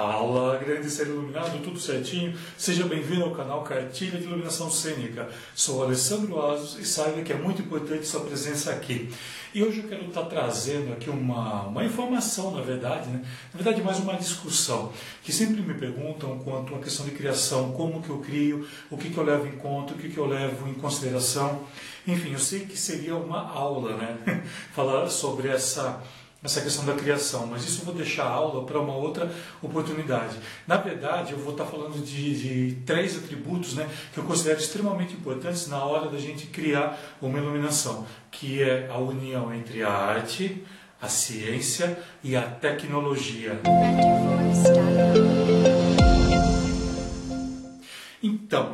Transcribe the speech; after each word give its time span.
Fala, 0.00 0.56
grande 0.56 0.88
ser 0.88 1.08
iluminado, 1.08 1.62
tudo 1.62 1.78
certinho? 1.78 2.34
Seja 2.56 2.86
bem-vindo 2.86 3.22
ao 3.22 3.32
canal 3.32 3.62
Cartilha 3.62 4.18
de 4.18 4.24
Iluminação 4.24 4.70
Cênica. 4.70 5.28
Sou 5.54 5.82
Alessandro 5.82 6.40
Asos 6.40 6.78
e 6.78 6.86
saiba 6.86 7.20
que 7.20 7.34
é 7.34 7.36
muito 7.36 7.60
importante 7.60 8.06
sua 8.06 8.20
presença 8.20 8.70
aqui. 8.70 9.10
E 9.52 9.62
hoje 9.62 9.80
eu 9.80 9.88
quero 9.90 10.06
estar 10.06 10.22
trazendo 10.22 10.94
aqui 10.94 11.10
uma, 11.10 11.64
uma 11.64 11.84
informação, 11.84 12.50
na 12.52 12.62
verdade, 12.62 13.10
né? 13.10 13.22
na 13.52 13.60
verdade 13.60 13.82
mais 13.84 13.98
uma 13.98 14.14
discussão, 14.14 14.90
que 15.22 15.34
sempre 15.34 15.60
me 15.60 15.74
perguntam 15.74 16.38
quanto 16.38 16.74
à 16.74 16.78
questão 16.78 17.04
de 17.04 17.12
criação, 17.12 17.72
como 17.72 18.00
que 18.00 18.08
eu 18.08 18.20
crio, 18.20 18.66
o 18.90 18.96
que, 18.96 19.10
que 19.10 19.18
eu 19.18 19.24
levo 19.24 19.46
em 19.48 19.58
conta, 19.58 19.92
o 19.92 19.98
que, 19.98 20.08
que 20.08 20.16
eu 20.16 20.24
levo 20.24 20.66
em 20.66 20.74
consideração. 20.74 21.62
Enfim, 22.06 22.32
eu 22.32 22.38
sei 22.38 22.60
que 22.60 22.78
seria 22.78 23.16
uma 23.16 23.50
aula, 23.50 23.98
né? 23.98 24.44
Falar 24.72 25.10
sobre 25.10 25.48
essa 25.48 26.02
essa 26.42 26.60
questão 26.62 26.86
da 26.86 26.94
criação, 26.94 27.46
mas 27.46 27.64
isso 27.64 27.82
eu 27.82 27.84
vou 27.86 27.94
deixar 27.94 28.24
a 28.24 28.30
aula 28.30 28.64
para 28.64 28.80
uma 28.80 28.94
outra 28.94 29.30
oportunidade. 29.60 30.36
Na 30.66 30.78
verdade, 30.78 31.32
eu 31.32 31.38
vou 31.38 31.52
estar 31.52 31.66
falando 31.66 32.02
de, 32.02 32.70
de, 32.70 32.76
três 32.86 33.16
atributos 33.16 33.74
né, 33.74 33.88
que 34.12 34.18
eu 34.18 34.24
considero 34.24 34.58
extremamente 34.58 35.12
importantes 35.12 35.68
na 35.68 35.84
hora 35.84 36.08
da 36.08 36.18
gente 36.18 36.46
criar 36.46 36.98
uma 37.20 37.38
iluminação, 37.38 38.06
que 38.30 38.62
é 38.62 38.88
a 38.90 38.96
união 38.96 39.52
entre 39.54 39.82
a 39.82 39.90
arte, 39.90 40.64
a 41.00 41.08
ciência 41.08 41.98
e 42.22 42.34
a 42.34 42.42
tecnologia. 42.42 43.60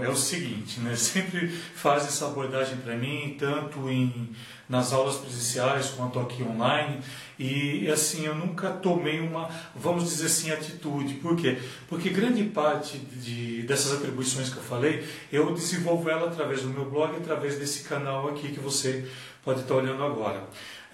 É 0.07 0.11
o 0.11 0.17
seguinte, 0.17 0.81
né? 0.81 0.95
Sempre 0.97 1.49
faz 1.49 2.05
essa 2.05 2.27
abordagem 2.27 2.77
para 2.79 2.97
mim, 2.97 3.37
tanto 3.39 3.91
em, 3.91 4.31
nas 4.69 4.93
aulas 4.93 5.17
presenciais 5.17 5.91
quanto 5.91 6.19
aqui 6.19 6.43
online. 6.43 7.01
E 7.39 7.91
assim, 7.91 8.25
eu 8.25 8.35
nunca 8.35 8.71
tomei 8.71 9.21
uma, 9.21 9.51
vamos 9.75 10.05
dizer 10.05 10.27
assim, 10.27 10.51
atitude. 10.51 11.15
Por 11.15 11.37
quê? 11.37 11.59
Porque 11.89 12.09
grande 12.09 12.45
parte 12.45 12.99
de, 12.99 13.63
dessas 13.63 13.93
atribuições 13.93 14.49
que 14.49 14.57
eu 14.57 14.63
falei, 14.63 15.07
eu 15.31 15.53
desenvolvo 15.53 16.09
ela 16.09 16.29
através 16.29 16.63
do 16.63 16.69
meu 16.69 16.89
blog, 16.89 17.15
através 17.17 17.59
desse 17.59 17.85
canal 17.85 18.29
aqui 18.29 18.53
que 18.53 18.61
você 18.61 19.07
pode 19.45 19.61
estar 19.61 19.75
olhando 19.75 20.03
agora. 20.03 20.43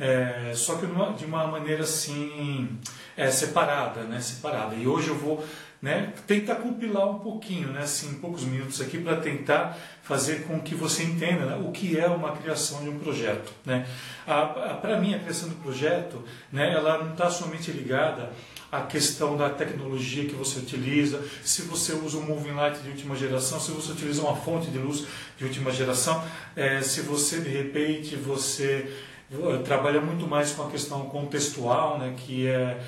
É, 0.01 0.53
só 0.55 0.77
que 0.77 0.87
de 0.87 1.25
uma 1.25 1.47
maneira 1.47 1.83
assim, 1.85 2.79
é, 3.17 3.31
separada, 3.31 4.03
né? 4.03 4.21
Separada. 4.21 4.75
E 4.75 4.87
hoje 4.87 5.09
eu 5.09 5.17
vou 5.17 5.45
né, 5.83 6.13
tentar 6.29 6.57
compilar 6.57 7.11
um 7.11 7.19
pouquinho, 7.19 7.73
né, 7.73 7.81
assim, 7.81 8.15
poucos 8.15 8.45
minutos 8.45 8.81
aqui, 8.81 8.99
para 8.99 9.17
tentar 9.17 9.77
fazer 10.05 10.45
com 10.45 10.61
que 10.61 10.77
você 10.77 11.03
entenda 11.03 11.45
né, 11.45 11.57
o 11.57 11.73
que 11.73 11.99
é 11.99 12.07
uma 12.07 12.37
criação 12.37 12.85
de 12.85 12.89
um 12.89 13.01
projeto. 13.01 13.53
Né. 13.67 13.85
Para 14.81 15.01
mim, 15.01 15.13
a 15.13 15.19
criação 15.19 15.49
do 15.49 15.57
projeto, 15.57 16.23
né, 16.53 16.73
ela 16.73 16.99
não 16.99 17.11
está 17.11 17.29
somente 17.29 17.73
ligada 17.73 18.31
à 18.71 18.83
questão 18.83 19.37
da 19.37 19.51
tecnologia 19.51 20.25
que 20.25 20.37
você 20.37 20.61
utiliza, 20.61 21.21
se 21.43 21.63
você 21.63 21.95
usa 21.95 22.17
um 22.17 22.23
moving 22.23 22.53
light 22.53 22.79
de 22.79 22.89
última 22.89 23.17
geração, 23.17 23.59
se 23.59 23.73
você 23.73 23.91
utiliza 23.91 24.23
uma 24.23 24.37
fonte 24.37 24.71
de 24.71 24.79
luz 24.79 25.05
de 25.37 25.45
última 25.45 25.73
geração, 25.73 26.25
é, 26.55 26.81
se 26.81 27.01
você, 27.01 27.41
de 27.41 27.49
repente, 27.49 28.15
você 28.15 28.89
trabalha 29.65 30.01
muito 30.01 30.27
mais 30.27 30.53
com 30.53 30.63
a 30.63 30.71
questão 30.71 31.07
contextual, 31.07 31.99
né, 31.99 32.15
que 32.17 32.47
é, 32.47 32.81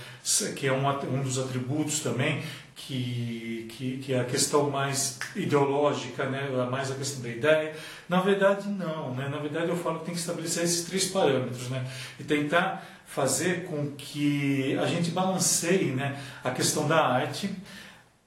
que 0.55 0.67
é 0.67 0.73
um, 0.73 0.87
um 0.87 1.23
dos 1.23 1.39
atributos 1.39 2.01
também, 2.01 2.43
que, 2.75 3.69
que, 3.71 3.99
que, 3.99 4.13
é 4.13 4.21
a 4.21 4.25
questão 4.25 4.69
mais 4.69 5.19
ideológica, 5.35 6.29
né, 6.29 6.49
mais 6.71 6.91
a 6.91 6.95
questão 6.95 7.23
da 7.23 7.29
ideia. 7.29 7.75
Na 8.09 8.21
verdade, 8.21 8.69
não. 8.69 9.15
Né? 9.15 9.29
Na 9.29 9.39
verdade, 9.39 9.69
eu 9.69 9.77
falo 9.77 10.01
que 10.01 10.07
tem 10.07 10.15
que 10.15 10.21
estabelecer 10.21 10.65
esses 10.65 10.85
três 10.85 11.07
parâmetros 11.07 11.71
né? 11.71 11.87
e 12.19 12.25
tentar 12.25 12.85
fazer 13.07 13.65
com 13.65 13.93
que 13.93 14.77
a 14.79 14.87
gente 14.87 15.11
balanceie 15.11 15.93
né, 15.93 16.19
a 16.43 16.51
questão 16.51 16.89
da 16.89 17.01
arte, 17.07 17.51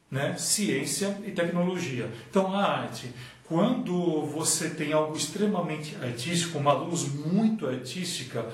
né, 0.09 0.35
ciência 0.37 1.17
e 1.25 1.31
tecnologia. 1.31 2.09
Então, 2.29 2.53
a 2.55 2.63
arte, 2.63 3.11
quando 3.47 4.25
você 4.25 4.69
tem 4.69 4.91
algo 4.91 5.15
extremamente 5.15 5.95
artístico, 6.01 6.57
uma 6.57 6.73
luz 6.73 7.07
muito 7.07 7.65
artística, 7.65 8.45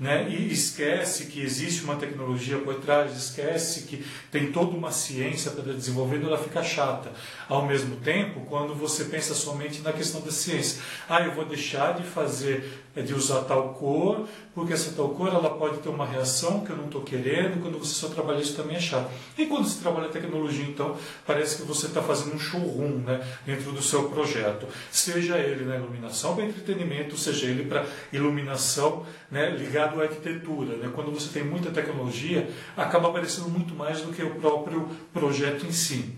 né? 0.00 0.26
e 0.30 0.50
esquece 0.50 1.26
que 1.26 1.42
existe 1.42 1.84
uma 1.84 1.96
tecnologia 1.96 2.56
por 2.58 2.76
trás, 2.76 3.14
esquece 3.14 3.82
que 3.82 4.02
tem 4.32 4.50
toda 4.50 4.74
uma 4.74 4.90
ciência 4.90 5.50
para 5.50 5.74
desenvolver, 5.74 6.24
ela 6.24 6.38
fica 6.38 6.62
chata. 6.62 7.12
Ao 7.46 7.66
mesmo 7.66 7.96
tempo, 7.96 8.40
quando 8.48 8.74
você 8.74 9.04
pensa 9.04 9.34
somente 9.34 9.82
na 9.82 9.92
questão 9.92 10.22
da 10.22 10.30
ciência, 10.30 10.80
ah, 11.06 11.20
eu 11.20 11.32
vou 11.32 11.44
deixar 11.44 11.94
de 11.94 12.02
fazer, 12.02 12.80
eh, 12.96 13.02
de 13.02 13.12
usar 13.12 13.42
tal 13.42 13.74
cor, 13.74 14.26
porque 14.54 14.72
essa 14.72 14.92
tal 14.92 15.10
cor 15.10 15.28
ela 15.28 15.50
pode 15.50 15.78
ter 15.78 15.90
uma 15.90 16.06
reação 16.06 16.64
que 16.64 16.70
eu 16.70 16.76
não 16.76 16.86
estou 16.86 17.02
querendo, 17.02 17.60
quando 17.60 17.78
você 17.78 17.94
só 17.94 18.08
trabalha 18.08 18.40
isso 18.40 18.56
também 18.56 18.76
é 18.76 18.80
chato. 18.80 19.10
E 19.36 19.46
quando 19.46 19.68
você 19.68 19.82
trabalha 19.82 20.08
tecnologia, 20.08 20.64
então, 20.64 20.96
parece 21.26 21.56
que 21.56 21.62
você 21.62 21.86
está 21.86 22.00
fazendo 22.00 22.34
um 22.34 22.38
showroom 22.38 23.02
né, 23.04 23.20
dentro 23.44 23.70
do 23.72 23.82
seu 23.82 24.08
projeto. 24.08 24.66
Seja 24.90 25.36
ele 25.36 25.64
na 25.64 25.76
iluminação 25.76 26.34
para 26.34 26.44
entretenimento, 26.44 27.18
seja 27.18 27.46
ele 27.46 27.64
para 27.64 27.84
iluminação 28.12 29.04
né, 29.30 29.50
ligado 29.90 30.00
à 30.00 30.04
arquitetura. 30.04 30.76
Né? 30.76 30.90
Quando 30.94 31.10
você 31.10 31.28
tem 31.28 31.44
muita 31.44 31.70
tecnologia, 31.70 32.48
acaba 32.76 33.08
aparecendo 33.08 33.48
muito 33.48 33.74
mais 33.74 34.00
do 34.02 34.12
que 34.12 34.22
o 34.22 34.36
próprio 34.36 34.88
projeto 35.12 35.66
em 35.66 35.72
si. 35.72 36.14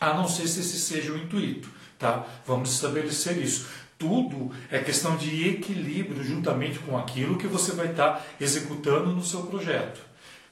A 0.00 0.14
não 0.14 0.28
ser 0.28 0.46
se 0.48 0.60
esse 0.60 0.78
seja 0.78 1.12
o 1.12 1.16
intuito. 1.16 1.68
Tá? 1.98 2.26
Vamos 2.46 2.72
estabelecer 2.72 3.38
isso 3.38 3.84
tudo 3.96 4.50
é 4.70 4.80
questão 4.80 5.16
de 5.16 5.48
equilíbrio 5.48 6.22
juntamente 6.22 6.80
com 6.80 6.98
aquilo 6.98 7.38
que 7.38 7.46
você 7.46 7.72
vai 7.72 7.86
estar 7.86 8.22
executando 8.40 9.12
no 9.12 9.22
seu 9.22 9.44
projeto. 9.44 10.00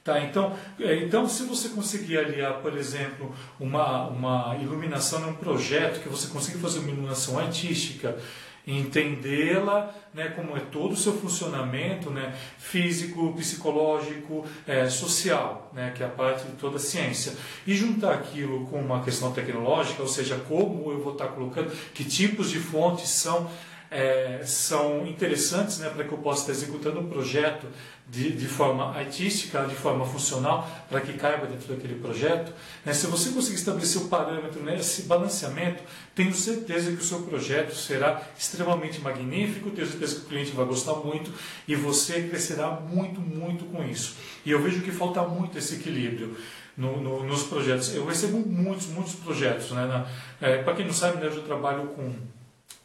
Tá, 0.01 0.19
então, 0.21 0.55
é, 0.79 0.95
então, 0.95 1.27
se 1.27 1.43
você 1.43 1.69
conseguir 1.69 2.17
aliar, 2.17 2.55
por 2.61 2.75
exemplo, 2.75 3.35
uma, 3.59 4.07
uma 4.07 4.57
iluminação 4.61 5.19
num 5.19 5.33
projeto, 5.33 6.01
que 6.01 6.09
você 6.09 6.27
conseguir 6.27 6.57
fazer 6.57 6.79
uma 6.79 6.89
iluminação 6.89 7.37
artística, 7.37 8.17
entendê-la, 8.65 9.93
né, 10.13 10.29
como 10.29 10.55
é 10.55 10.59
todo 10.59 10.93
o 10.93 10.97
seu 10.97 11.13
funcionamento, 11.13 12.09
né, 12.09 12.33
físico, 12.57 13.33
psicológico, 13.33 14.45
é, 14.65 14.89
social, 14.89 15.69
né, 15.73 15.91
que 15.95 16.01
é 16.01 16.05
a 16.05 16.09
parte 16.09 16.45
de 16.45 16.53
toda 16.53 16.77
a 16.77 16.79
ciência, 16.79 17.33
e 17.67 17.75
juntar 17.75 18.13
aquilo 18.13 18.65
com 18.67 18.79
uma 18.79 19.03
questão 19.03 19.31
tecnológica, 19.31 20.01
ou 20.01 20.07
seja, 20.07 20.39
como 20.47 20.91
eu 20.91 21.01
vou 21.01 21.13
estar 21.13 21.27
colocando, 21.27 21.71
que 21.93 22.05
tipos 22.05 22.49
de 22.49 22.59
fontes 22.59 23.09
são 23.09 23.49
é, 23.93 24.41
são 24.43 25.05
interessantes 25.05 25.77
né, 25.77 25.87
para 25.87 26.03
que 26.03 26.11
eu 26.11 26.17
possa 26.17 26.41
estar 26.41 26.51
executando 26.51 26.99
um 26.99 27.07
projeto 27.07 27.67
de, 28.09 28.31
de 28.31 28.47
forma 28.47 28.89
artística, 28.89 29.63
de 29.65 29.75
forma 29.75 30.03
funcional, 30.03 30.67
para 30.89 30.99
que 30.99 31.13
caiba 31.13 31.45
dentro 31.45 31.73
daquele 31.73 31.95
projeto. 31.95 32.51
Né, 32.83 32.91
se 32.91 33.05
você 33.05 33.29
conseguir 33.29 33.57
estabelecer 33.57 34.01
o 34.01 34.05
parâmetro, 34.05 34.63
né, 34.63 34.79
balanceamento, 35.05 35.83
tenho 36.15 36.33
certeza 36.33 36.91
que 36.91 36.97
o 36.97 37.03
seu 37.03 37.21
projeto 37.21 37.75
será 37.75 38.19
extremamente 38.35 38.99
magnífico, 38.99 39.69
tenho 39.69 39.87
certeza 39.87 40.15
que 40.15 40.21
o 40.21 40.25
cliente 40.25 40.51
vai 40.51 40.65
gostar 40.65 40.95
muito 40.95 41.31
e 41.67 41.75
você 41.75 42.23
crescerá 42.23 42.71
muito, 42.71 43.21
muito 43.21 43.65
com 43.65 43.83
isso. 43.83 44.15
E 44.43 44.49
eu 44.49 44.61
vejo 44.61 44.81
que 44.81 44.91
falta 44.91 45.21
muito 45.21 45.57
esse 45.57 45.75
equilíbrio. 45.75 46.35
No, 46.75 46.99
no, 46.99 47.23
nos 47.23 47.43
projetos. 47.43 47.93
Eu 47.93 48.03
recebo 48.03 48.39
muitos, 48.39 48.87
muitos 48.87 49.13
projetos. 49.13 49.69
Né? 49.69 50.07
É, 50.41 50.63
para 50.63 50.73
quem 50.73 50.83
não 50.83 50.91
sabe, 50.91 51.17
né, 51.17 51.27
eu 51.27 51.43
trabalho 51.43 51.89
com 51.89 52.11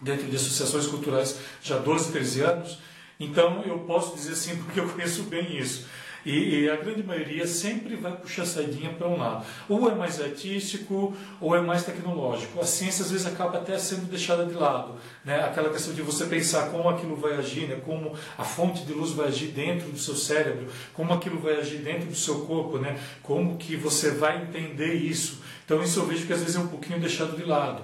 dentro 0.01 0.27
de 0.27 0.37
associações 0.37 0.87
culturais 0.87 1.39
já 1.63 1.77
há 1.77 1.79
12, 1.79 2.13
13 2.13 2.41
anos, 2.43 2.79
então 3.19 3.63
eu 3.65 3.81
posso 3.81 4.15
dizer 4.15 4.33
assim 4.33 4.57
porque 4.63 4.81
eu 4.81 4.89
conheço 4.89 5.25
bem 5.25 5.57
isso. 5.59 5.87
E, 6.27 6.65
e, 6.65 6.71
a 6.71 6.77
grande 6.77 7.03
maioria 7.03 7.47
sempre 7.47 7.97
vai 7.97 8.15
puxar 8.15 8.43
a 8.43 8.47
saidinha 8.47 8.93
para 8.93 9.09
um 9.09 9.17
lado. 9.17 9.47
Ou 9.69 9.91
é 9.91 9.95
mais 9.95 10.21
artístico, 10.21 11.17
ou 11.41 11.57
é 11.57 11.61
mais 11.61 11.85
tecnológico. 11.85 12.61
A 12.61 12.65
ciência 12.65 13.05
às 13.05 13.11
vezes 13.11 13.27
acaba 13.27 13.59
até 13.59 13.79
sendo 13.79 14.11
deixada 14.11 14.45
de 14.45 14.53
lado. 14.53 14.97
Né? 15.25 15.43
Aquela 15.43 15.71
questão 15.71 15.95
de 15.95 16.03
você 16.03 16.27
pensar 16.27 16.71
como 16.71 16.89
aquilo 16.89 17.17
vai 17.17 17.35
agir, 17.37 17.69
né? 17.69 17.81
como 17.83 18.15
a 18.37 18.45
fonte 18.45 18.85
de 18.85 18.93
luz 18.93 19.13
vai 19.13 19.29
agir 19.29 19.53
dentro 19.53 19.89
do 19.91 19.99
seu 19.99 20.15
cérebro, 20.15 20.67
como 20.93 21.15
aquilo 21.15 21.39
vai 21.39 21.57
agir 21.57 21.79
dentro 21.79 22.09
do 22.09 22.17
seu 22.17 22.41
corpo, 22.41 22.79
né? 22.79 22.99
como 23.23 23.57
que 23.57 23.77
você 23.77 24.11
vai 24.11 24.43
entender 24.43 24.95
isso. 24.95 25.41
Então 25.65 25.83
isso 25.83 26.01
eu 26.01 26.07
vejo 26.07 26.27
que 26.27 26.33
às 26.33 26.41
vezes 26.41 26.57
é 26.57 26.61
um 26.61 26.69
pouquinho 26.69 27.01
deixado 27.01 27.37
de 27.37 27.45
lado. 27.45 27.83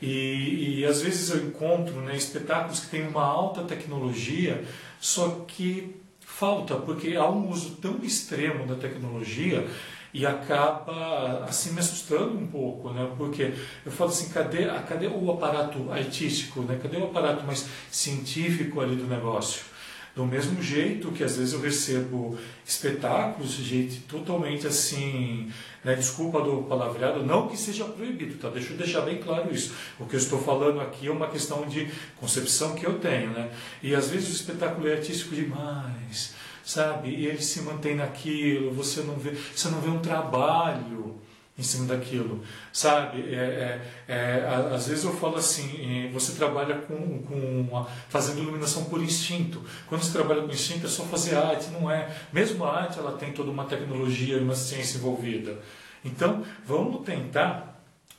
E, 0.00 0.80
e 0.80 0.84
às 0.84 1.00
vezes 1.02 1.30
eu 1.30 1.46
encontro 1.46 2.00
né, 2.02 2.16
espetáculos 2.16 2.80
que 2.80 2.88
têm 2.88 3.06
uma 3.06 3.24
alta 3.24 3.62
tecnologia, 3.62 4.64
só 5.00 5.44
que 5.46 5.96
falta, 6.20 6.74
porque 6.74 7.16
há 7.16 7.28
um 7.28 7.50
uso 7.50 7.76
tão 7.76 7.98
extremo 8.02 8.66
da 8.66 8.74
tecnologia 8.74 9.66
e 10.12 10.24
acaba 10.24 11.44
assim 11.44 11.72
me 11.72 11.80
assustando 11.80 12.38
um 12.38 12.46
pouco, 12.46 12.90
né? 12.90 13.10
Porque 13.18 13.52
eu 13.84 13.92
falo 13.92 14.10
assim, 14.10 14.30
cadê, 14.30 14.66
cadê 14.88 15.06
o 15.06 15.30
aparato 15.30 15.90
artístico, 15.92 16.62
né? 16.62 16.78
Cadê 16.82 16.96
o 16.96 17.04
aparato 17.04 17.44
mais 17.44 17.66
científico 17.90 18.80
ali 18.80 18.96
do 18.96 19.06
negócio? 19.06 19.75
Do 20.16 20.24
mesmo 20.24 20.62
jeito 20.62 21.12
que 21.12 21.22
às 21.22 21.36
vezes 21.36 21.52
eu 21.52 21.60
recebo 21.60 22.38
espetáculos 22.64 23.52
de 23.52 23.62
gente 23.62 24.00
totalmente 24.00 24.66
assim, 24.66 25.52
né, 25.84 25.94
desculpa 25.94 26.40
do 26.40 26.62
palavreado, 26.62 27.22
não 27.22 27.46
que 27.48 27.54
seja 27.54 27.84
proibido, 27.84 28.38
tá? 28.38 28.48
Deixa 28.48 28.72
eu 28.72 28.78
deixar 28.78 29.02
bem 29.02 29.18
claro 29.18 29.54
isso. 29.54 29.74
O 30.00 30.06
que 30.06 30.16
eu 30.16 30.18
estou 30.18 30.40
falando 30.40 30.80
aqui 30.80 31.08
é 31.08 31.10
uma 31.10 31.28
questão 31.28 31.66
de 31.66 31.90
concepção 32.18 32.74
que 32.74 32.86
eu 32.86 32.98
tenho, 32.98 33.28
né? 33.32 33.50
E 33.82 33.94
às 33.94 34.08
vezes 34.08 34.30
o 34.30 34.32
espetáculo 34.32 34.88
é 34.88 34.94
artístico 34.94 35.34
demais, 35.34 36.34
sabe? 36.64 37.10
E 37.10 37.26
ele 37.26 37.42
se 37.42 37.60
mantém 37.60 37.94
naquilo, 37.94 38.72
você 38.72 39.02
não 39.02 39.16
vê, 39.16 39.32
você 39.54 39.68
não 39.68 39.82
vê 39.82 39.90
um 39.90 39.98
trabalho 39.98 41.14
em 41.58 41.62
cima 41.62 41.86
daquilo, 41.86 42.42
sabe? 42.72 43.34
É, 43.34 43.80
é, 44.08 44.12
é, 44.12 44.74
às 44.74 44.88
vezes 44.88 45.04
eu 45.04 45.12
falo 45.16 45.36
assim, 45.36 46.10
você 46.12 46.32
trabalha 46.32 46.76
com, 46.76 47.22
com 47.22 47.60
uma, 47.60 47.86
fazendo 48.08 48.42
iluminação 48.42 48.84
por 48.84 49.02
instinto. 49.02 49.62
Quando 49.86 50.02
você 50.02 50.12
trabalha 50.12 50.42
com 50.42 50.50
instinto 50.50 50.86
é 50.86 50.88
só 50.88 51.04
fazer 51.04 51.36
arte, 51.36 51.70
não 51.70 51.90
é? 51.90 52.14
Mesmo 52.32 52.64
a 52.64 52.82
arte 52.82 52.98
ela 52.98 53.12
tem 53.12 53.32
toda 53.32 53.50
uma 53.50 53.64
tecnologia 53.64 54.36
e 54.36 54.42
uma 54.42 54.54
ciência 54.54 54.98
envolvida. 54.98 55.58
Então 56.04 56.44
vamos 56.66 57.04
tentar 57.04 57.75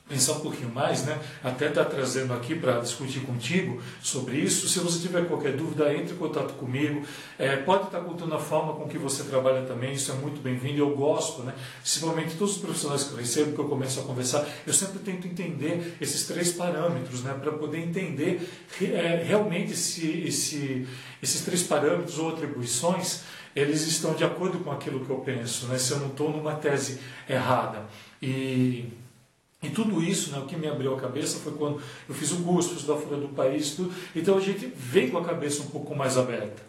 pensar 0.08 0.32
um 0.32 0.40
pouquinho 0.40 0.70
mais, 0.70 1.04
né? 1.04 1.18
Até 1.44 1.68
estar 1.68 1.84
tá 1.84 1.90
trazendo 1.90 2.32
aqui 2.32 2.54
para 2.54 2.80
discutir 2.80 3.20
contigo 3.20 3.80
sobre 4.02 4.38
isso. 4.38 4.68
Se 4.68 4.78
você 4.78 4.98
tiver 5.00 5.26
qualquer 5.26 5.52
dúvida, 5.52 5.92
entre 5.94 6.14
em 6.14 6.16
contato 6.16 6.54
comigo. 6.54 7.04
É, 7.38 7.56
pode 7.56 7.84
estar 7.84 7.98
tá 7.98 8.04
contando 8.04 8.34
a 8.34 8.38
forma 8.38 8.72
com 8.74 8.88
que 8.88 8.96
você 8.96 9.22
trabalha 9.24 9.62
também, 9.66 9.92
isso 9.92 10.10
é 10.10 10.14
muito 10.14 10.40
bem-vindo. 10.40 10.78
Eu 10.78 10.96
gosto, 10.96 11.42
né? 11.42 11.54
Principalmente 11.80 12.36
todos 12.36 12.56
os 12.56 12.60
profissionais 12.60 13.04
que 13.04 13.12
eu 13.12 13.18
recebo, 13.18 13.52
que 13.52 13.58
eu 13.58 13.68
começo 13.68 14.00
a 14.00 14.02
conversar, 14.04 14.46
eu 14.66 14.72
sempre 14.72 14.98
tento 15.00 15.26
entender 15.26 15.96
esses 16.00 16.26
três 16.26 16.52
parâmetros, 16.52 17.22
né? 17.22 17.34
Para 17.40 17.52
poder 17.52 17.78
entender 17.78 18.48
é, 18.80 19.22
realmente 19.26 19.76
se, 19.76 20.24
esse, 20.26 20.88
esses 21.22 21.42
três 21.42 21.62
parâmetros 21.62 22.18
ou 22.18 22.30
atribuições 22.30 23.22
eles 23.56 23.86
estão 23.88 24.14
de 24.14 24.22
acordo 24.22 24.58
com 24.60 24.70
aquilo 24.70 25.04
que 25.04 25.10
eu 25.10 25.16
penso, 25.16 25.66
né? 25.66 25.78
Se 25.78 25.90
eu 25.90 25.98
não 25.98 26.08
estou 26.08 26.30
numa 26.30 26.54
tese 26.54 27.00
errada. 27.28 27.86
E 28.22 28.92
tudo 29.78 30.02
isso, 30.02 30.32
né, 30.32 30.38
o 30.38 30.42
que 30.42 30.56
me 30.56 30.66
abriu 30.66 30.92
a 30.92 31.00
cabeça 31.00 31.38
foi 31.38 31.52
quando 31.52 31.80
eu 32.08 32.12
fiz 32.12 32.32
o 32.32 32.38
curso, 32.38 32.70
fiz 32.70 32.82
da 32.82 32.96
fora 32.96 33.16
do 33.16 33.28
país, 33.28 33.76
tudo. 33.76 33.94
Então 34.14 34.36
a 34.36 34.40
gente 34.40 34.72
veio 34.74 35.12
com 35.12 35.18
a 35.18 35.24
cabeça 35.24 35.62
um 35.62 35.66
pouco 35.66 35.94
mais 35.94 36.18
aberta. 36.18 36.60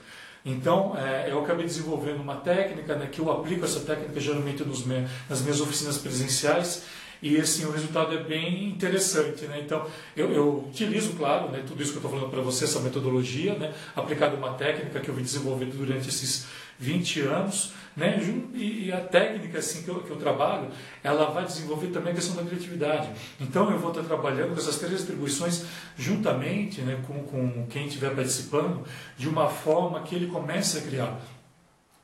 Então 0.45 0.95
é, 0.95 1.31
eu 1.31 1.39
acabei 1.43 1.65
desenvolvendo 1.65 2.21
uma 2.21 2.35
técnica, 2.35 2.95
né, 2.95 3.09
que 3.11 3.19
eu 3.19 3.31
aplico 3.31 3.65
essa 3.65 3.79
técnica 3.79 4.19
geralmente 4.19 4.63
nos 4.63 4.85
me, 4.85 5.07
nas 5.27 5.41
minhas 5.41 5.59
oficinas 5.59 5.97
presenciais 5.97 6.83
e 7.19 7.35
assim 7.37 7.65
o 7.65 7.71
resultado 7.71 8.13
é 8.13 8.23
bem 8.23 8.69
interessante, 8.69 9.45
né? 9.45 9.59
Então 9.65 9.85
eu, 10.15 10.31
eu 10.31 10.65
utilizo, 10.69 11.13
claro, 11.13 11.49
né, 11.49 11.63
tudo 11.67 11.81
isso 11.81 11.91
que 11.91 11.97
eu 11.97 12.01
estou 12.01 12.11
falando 12.11 12.29
para 12.29 12.41
você, 12.41 12.65
essa 12.65 12.79
metodologia, 12.79 13.55
né, 13.55 13.73
aplicada 13.95 14.35
uma 14.35 14.53
técnica 14.53 14.99
que 14.99 15.09
eu 15.09 15.15
vim 15.15 15.23
desenvolvendo 15.23 15.75
durante 15.75 16.09
esses 16.09 16.45
20 16.79 17.21
anos, 17.21 17.73
né? 17.95 18.17
E, 18.53 18.91
a 18.91 19.01
técnica 19.01 19.59
assim 19.59 19.83
que 19.83 19.89
eu, 19.89 20.01
que 20.01 20.09
eu 20.09 20.15
trabalho, 20.15 20.69
ela 21.03 21.29
vai 21.29 21.45
desenvolver 21.45 21.87
também 21.87 22.13
a 22.13 22.15
questão 22.15 22.35
da 22.35 22.43
criatividade. 22.43 23.09
Então 23.39 23.69
eu 23.69 23.77
vou 23.77 23.91
estar 23.91 24.03
trabalhando 24.03 24.53
com 24.53 24.59
essas 24.59 24.77
três 24.77 25.03
atribuições 25.03 25.65
juntamente 25.97 26.81
né, 26.81 27.03
com, 27.05 27.21
com 27.23 27.67
quem 27.67 27.87
estiver 27.87 28.15
participando, 28.15 28.85
de 29.17 29.27
uma 29.27 29.49
forma 29.49 30.01
que 30.01 30.15
ele 30.15 30.27
comece 30.27 30.77
a 30.77 30.81
criar 30.81 31.19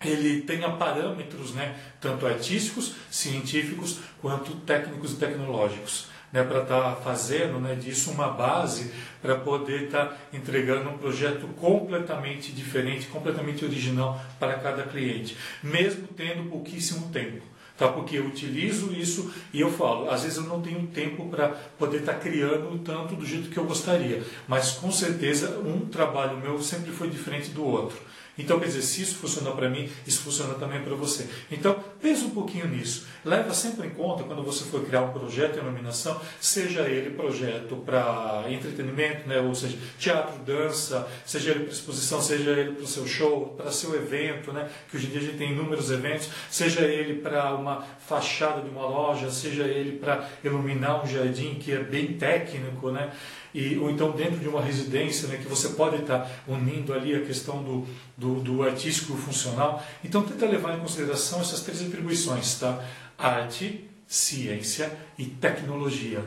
ele 0.03 0.41
tenha 0.41 0.69
parâmetros, 0.71 1.53
né, 1.53 1.75
tanto 1.99 2.27
artísticos, 2.27 2.93
científicos, 3.09 3.99
quanto 4.21 4.53
técnicos 4.57 5.13
e 5.13 5.15
tecnológicos 5.15 6.09
né, 6.35 6.43
para 6.43 6.63
estar 6.63 6.81
tá 6.81 6.95
fazendo 6.97 7.61
né, 7.61 7.75
disso 7.75 8.11
uma 8.11 8.27
base 8.27 8.91
para 9.21 9.37
poder 9.37 9.85
estar 9.85 10.07
tá 10.07 10.17
entregando 10.33 10.89
um 10.89 10.97
projeto 10.97 11.47
completamente 11.55 12.51
diferente, 12.51 13.07
completamente 13.07 13.63
original 13.63 14.21
para 14.37 14.55
cada 14.55 14.83
cliente, 14.83 15.37
mesmo 15.63 16.09
tendo 16.09 16.49
pouquíssimo 16.49 17.09
tempo. 17.09 17.41
Tá? 17.77 17.87
Porque 17.87 18.17
eu 18.17 18.25
utilizo 18.25 18.93
isso 18.93 19.33
e 19.53 19.61
eu 19.61 19.71
falo, 19.71 20.09
às 20.09 20.23
vezes 20.23 20.37
eu 20.37 20.43
não 20.43 20.61
tenho 20.61 20.85
tempo 20.87 21.29
para 21.29 21.49
poder 21.79 21.99
estar 21.99 22.13
tá 22.13 22.19
criando 22.19 22.77
tanto 22.79 23.15
do 23.15 23.25
jeito 23.25 23.49
que 23.49 23.57
eu 23.57 23.65
gostaria, 23.65 24.21
mas 24.45 24.71
com 24.71 24.91
certeza 24.91 25.59
um 25.59 25.85
trabalho 25.85 26.37
meu 26.37 26.61
sempre 26.61 26.91
foi 26.91 27.09
diferente 27.09 27.51
do 27.51 27.63
outro. 27.63 27.97
Então, 28.37 28.59
quer 28.59 28.65
dizer, 28.65 28.81
se 28.81 29.01
isso 29.01 29.15
funciona 29.15 29.51
para 29.51 29.69
mim, 29.69 29.89
isso 30.05 30.21
funciona 30.21 30.55
também 30.55 30.81
para 30.81 30.93
você. 30.95 31.27
Então, 31.49 31.75
pense 32.01 32.25
um 32.25 32.31
pouquinho 32.31 32.67
nisso. 32.67 33.07
Leva 33.23 33.53
sempre 33.53 33.87
em 33.87 33.91
conta, 33.91 34.23
quando 34.23 34.43
você 34.43 34.65
for 34.65 34.83
criar 34.85 35.01
um 35.01 35.11
projeto 35.11 35.53
de 35.53 35.59
iluminação, 35.59 36.19
seja 36.39 36.81
ele 36.81 37.11
projeto 37.11 37.75
para 37.77 38.43
entretenimento, 38.49 39.27
né? 39.27 39.39
ou 39.39 39.55
seja, 39.55 39.77
teatro, 39.97 40.37
dança, 40.43 41.07
seja 41.25 41.51
ele 41.51 41.61
para 41.61 41.73
exposição, 41.73 42.21
seja 42.21 42.51
ele 42.51 42.73
para 42.73 42.83
o 42.83 42.87
seu 42.87 43.07
show, 43.07 43.55
para 43.57 43.71
seu 43.71 43.95
evento, 43.95 44.51
né? 44.51 44.69
que 44.89 44.97
hoje 44.97 45.07
em 45.07 45.09
dia 45.09 45.19
a 45.21 45.23
gente 45.23 45.37
tem 45.37 45.51
inúmeros 45.51 45.89
eventos, 45.89 46.29
seja 46.49 46.81
ele 46.81 47.15
para 47.15 47.55
uma 47.55 47.83
fachada 48.05 48.61
de 48.61 48.69
uma 48.69 48.85
loja, 48.85 49.31
seja 49.31 49.63
ele 49.63 49.97
para 49.97 50.29
iluminar 50.43 51.03
um 51.03 51.07
jardim, 51.07 51.55
que 51.55 51.71
é 51.71 51.79
bem 51.79 52.13
técnico, 52.13 52.91
né? 52.91 53.11
E, 53.55 53.77
ou 53.77 53.89
então 53.89 54.11
dentro 54.11 54.37
de 54.37 54.49
uma 54.49 54.61
residência, 54.61 55.29
né, 55.29 55.37
que 55.37 55.47
você 55.47 55.69
pode 55.69 55.95
estar 55.95 56.29
unindo 56.45 56.93
ali 56.93 57.15
a 57.15 57.21
questão 57.21 57.63
do, 57.63 57.87
do, 58.17 58.41
do 58.41 58.63
artístico 58.63 59.13
e 59.13 59.17
funcional. 59.17 59.81
Então 60.03 60.21
tenta 60.23 60.45
levar 60.45 60.75
em 60.75 60.81
consideração 60.81 61.39
essas 61.39 61.61
três 61.61 61.81
atribuições, 61.81 62.59
tá? 62.59 62.83
Arte, 63.17 63.89
ciência 64.05 64.91
e 65.17 65.25
tecnologia. 65.25 66.21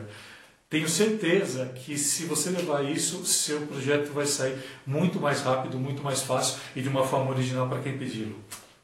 Tenho 0.67 0.89
certeza 0.89 1.67
que 1.67 1.97
se 1.97 2.25
você 2.25 2.49
levar 2.49 2.83
isso, 2.83 3.23
seu 3.25 3.61
projeto 3.61 4.11
vai 4.11 4.25
sair 4.25 4.57
muito 4.85 5.19
mais 5.19 5.41
rápido, 5.41 5.77
muito 5.77 6.01
mais 6.01 6.23
fácil 6.23 6.59
e 6.75 6.81
de 6.81 6.89
uma 6.89 7.05
forma 7.05 7.29
original 7.31 7.69
para 7.69 7.79
quem 7.79 7.97
pedi-lo. 7.97 8.39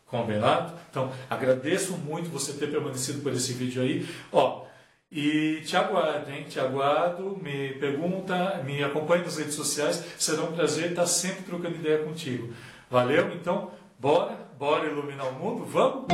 Combinado? 0.05 0.73
Então, 0.89 1.11
agradeço 1.27 1.93
muito 1.93 2.29
você 2.29 2.53
ter 2.53 2.69
permanecido 2.69 3.21
por 3.21 3.33
esse 3.33 3.53
vídeo 3.53 3.81
aí. 3.81 4.07
Ó, 4.31 4.64
e 5.15 5.61
te 5.61 5.77
aguardo, 5.77 6.29
hein? 6.29 6.43
Te 6.49 6.59
aguardo, 6.59 7.39
me 7.41 7.69
pergunta, 7.75 8.61
me 8.65 8.83
acompanhe 8.83 9.23
nas 9.23 9.37
redes 9.37 9.53
sociais. 9.55 10.03
Será 10.19 10.43
um 10.43 10.51
prazer 10.51 10.89
estar 10.89 11.07
sempre 11.07 11.43
trocando 11.43 11.75
ideia 11.75 11.99
contigo. 11.99 12.53
Valeu? 12.91 13.31
Então, 13.33 13.71
bora, 13.97 14.37
bora 14.59 14.85
iluminar 14.85 15.29
o 15.29 15.33
mundo? 15.33 15.63
Vamos? 15.65 16.05